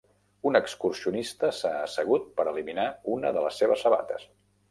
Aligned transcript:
Un 0.51 0.55
excursionista 0.59 1.49
s'ha 1.57 1.73
assegut 1.81 2.25
per 2.39 2.47
eliminar 2.53 2.87
una 3.17 3.35
de 3.37 3.47
les 3.49 3.63
seves 3.65 3.87
sabates. 3.89 4.27